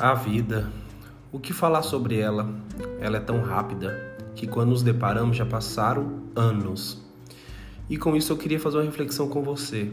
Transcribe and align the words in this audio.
A 0.00 0.14
vida. 0.14 0.66
O 1.30 1.38
que 1.38 1.52
falar 1.52 1.82
sobre 1.82 2.18
ela? 2.18 2.48
Ela 3.02 3.18
é 3.18 3.20
tão 3.20 3.42
rápida 3.42 4.16
que 4.34 4.46
quando 4.46 4.70
nos 4.70 4.82
deparamos 4.82 5.36
já 5.36 5.44
passaram 5.44 6.22
anos. 6.34 7.04
E 7.86 7.98
com 7.98 8.16
isso 8.16 8.32
eu 8.32 8.38
queria 8.38 8.58
fazer 8.58 8.78
uma 8.78 8.84
reflexão 8.84 9.28
com 9.28 9.42
você. 9.42 9.92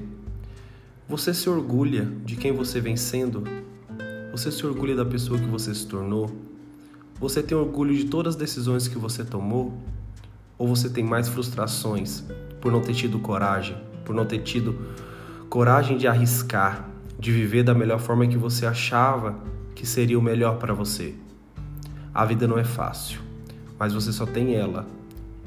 Você 1.09 1.34
se 1.34 1.50
orgulha 1.50 2.05
de 2.23 2.38
quem 2.38 2.54
você 2.54 2.80
vem 2.80 2.96
sendo? 2.96 3.43
Você 4.32 4.50
se 4.50 4.66
orgulha 4.66 4.96
da 4.96 5.04
pessoa 5.04 5.38
que 5.38 5.46
você 5.46 5.75
se 5.75 5.86
tornou? 5.86 6.32
Você 7.20 7.44
tem 7.44 7.58
orgulho 7.58 7.94
de 7.94 8.05
todas 8.05 8.36
as 8.36 8.39
decisões 8.39 8.88
que 8.88 8.98
você 8.98 9.26
tomou? 9.26 9.78
Ou 10.58 10.70
você 10.70 10.89
tem 10.89 11.04
mais 11.04 11.28
frustrações 11.28 12.24
por 12.62 12.71
não 12.71 12.80
ter 12.80 12.94
tido 12.94 13.20
coragem, 13.20 13.76
por 14.05 14.16
não 14.16 14.26
ter 14.26 14.39
tido 14.39 14.73
coragem 15.49 15.98
de 15.98 16.08
arriscar, 16.08 16.89
de 17.20 17.30
viver 17.30 17.63
da 17.63 17.73
melhor 17.73 17.99
forma 17.99 18.26
que 18.26 18.38
você 18.38 18.66
achava 18.66 19.35
que 19.77 19.86
seria 19.86 20.17
o 20.17 20.22
melhor 20.22 20.58
para 20.58 20.73
você. 20.73 21.13
A 22.12 22.26
vida 22.26 22.48
não 22.48 22.58
é 22.58 22.63
fácil, 22.63 23.20
mas 23.77 23.94
você 23.94 24.12
só 24.12 24.26
tem 24.26 24.55
ela. 24.55 24.88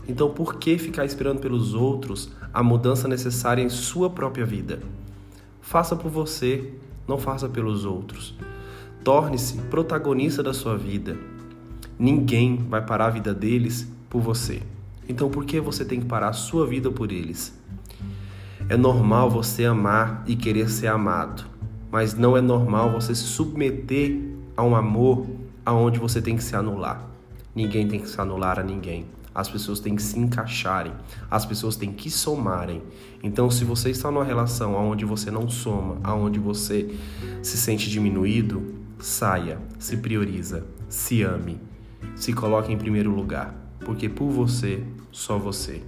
Então, 0.06 0.30
por 0.30 0.55
que 0.55 0.79
ficar 0.79 1.05
esperando 1.05 1.41
pelos 1.41 1.75
outros 1.75 2.30
a 2.55 2.62
mudança 2.62 3.09
necessária 3.09 3.61
em 3.61 3.69
sua 3.69 4.09
própria 4.09 4.47
vida? 4.47 4.79
Faça 5.61 5.97
por 5.97 6.12
você, 6.12 6.73
não 7.09 7.19
faça 7.19 7.48
pelos 7.48 7.84
outros. 7.84 8.37
Torne-se 9.03 9.56
protagonista 9.62 10.45
da 10.45 10.55
sua 10.55 10.77
vida. 10.78 11.19
Ninguém 11.98 12.56
vai 12.56 12.87
parar 12.87 13.06
a 13.06 13.11
vida 13.11 13.34
deles 13.34 13.91
por 14.09 14.23
você. 14.23 14.62
Então, 15.09 15.28
por 15.28 15.45
que 15.45 15.59
você 15.59 15.84
tem 15.84 15.98
que 15.98 16.06
parar 16.06 16.28
a 16.28 16.33
sua 16.33 16.65
vida 16.69 16.89
por 16.89 17.11
eles? 17.11 17.53
É 18.69 18.77
normal 18.77 19.28
você 19.28 19.65
amar 19.65 20.23
e 20.25 20.37
querer 20.37 20.70
ser 20.70 20.86
amado 20.86 21.51
mas 21.91 22.14
não 22.14 22.36
é 22.36 22.41
normal 22.41 22.92
você 22.92 23.14
se 23.14 23.24
submeter 23.24 24.20
a 24.56 24.62
um 24.62 24.77
amor 24.77 25.27
aonde 25.64 25.98
você 25.98 26.20
tem 26.20 26.36
que 26.36 26.42
se 26.42 26.55
anular. 26.55 27.08
Ninguém 27.55 27.88
tem 27.88 28.00
que 28.00 28.08
se 28.08 28.20
anular 28.20 28.58
a 28.58 28.62
ninguém. 28.62 29.06
As 29.34 29.48
pessoas 29.48 29.78
têm 29.78 29.94
que 29.94 30.02
se 30.02 30.18
encaixarem, 30.18 30.92
as 31.30 31.46
pessoas 31.46 31.77
têm 31.77 31.92
que 31.92 32.11
somarem. 32.11 32.83
Então, 33.22 33.48
se 33.50 33.64
você 33.64 33.91
está 33.91 34.11
numa 34.11 34.24
relação 34.24 34.74
onde 34.74 35.05
você 35.05 35.30
não 35.30 35.48
soma, 35.48 35.98
aonde 36.02 36.38
você 36.38 36.92
se 37.42 37.56
sente 37.56 37.88
diminuído, 37.88 38.74
saia, 38.98 39.58
se 39.78 39.96
prioriza, 39.96 40.66
se 40.88 41.22
ame, 41.22 41.61
se 42.16 42.33
coloque 42.33 42.72
em 42.72 42.77
primeiro 42.77 43.11
lugar, 43.11 43.55
porque 43.80 44.08
por 44.08 44.30
você, 44.30 44.83
só 45.12 45.38
você. 45.38 45.80